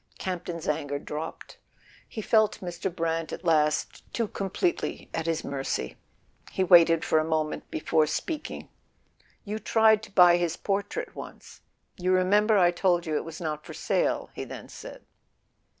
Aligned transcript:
Campton's 0.17 0.67
anger 0.67 0.97
dropped: 0.97 1.59
he 2.07 2.23
felt 2.23 2.59
Mr. 2.59 2.89
Brant 2.91 3.31
at 3.31 3.45
last 3.45 4.11
too 4.11 4.27
completely 4.27 5.11
at 5.13 5.27
his 5.27 5.43
mercy. 5.43 5.95
He 6.51 6.63
waited 6.63 7.05
for 7.05 7.19
a 7.19 7.23
moment 7.23 7.69
before 7.69 8.07
speaking. 8.07 8.69
"You 9.45 9.59
tried 9.59 10.01
to 10.01 10.11
buy 10.11 10.37
his 10.37 10.57
portrait 10.57 11.13
once—you 11.15 12.11
remember 12.11 12.57
I 12.57 12.71
told 12.71 13.05
you 13.05 13.15
it 13.15 13.23
was 13.23 13.39
not 13.39 13.63
for 13.63 13.75
sale," 13.75 14.31
he 14.33 14.43
then 14.43 14.69
said. 14.69 15.05